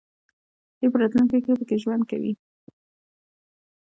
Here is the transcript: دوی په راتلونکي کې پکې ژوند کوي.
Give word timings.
دوی 0.77 0.89
په 0.91 0.97
راتلونکي 1.01 1.37
کې 1.45 1.51
پکې 1.59 1.75
ژوند 1.83 2.03
کوي. 2.11 2.33